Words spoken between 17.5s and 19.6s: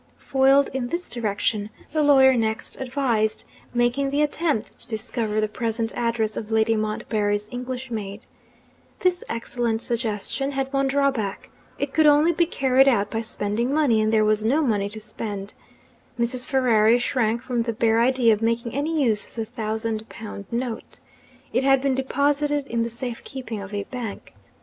the bare idea of making any use of the